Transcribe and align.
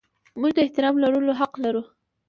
موږ 0.39 0.51
د 0.55 0.59
احترام 0.65 0.95
لرلو 1.03 1.33
حق 1.39 1.53
لرو. 1.63 1.81